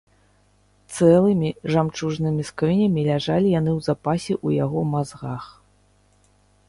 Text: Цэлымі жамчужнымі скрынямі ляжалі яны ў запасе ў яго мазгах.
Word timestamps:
Цэлымі 0.95 1.51
жамчужнымі 1.75 2.45
скрынямі 2.51 3.01
ляжалі 3.09 3.53
яны 3.59 3.71
ў 3.77 3.89
запасе 3.89 4.33
ў 4.45 4.65
яго 4.65 4.79
мазгах. 4.95 5.43